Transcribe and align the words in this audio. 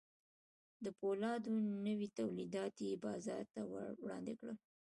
د 0.83 0.85
پولادو 0.99 1.53
نوي 1.87 2.07
تولیدات 2.19 2.75
یې 2.87 3.01
بازار 3.05 3.43
ته 3.53 3.61
وړاندې 4.03 4.33
کړل 4.39 4.57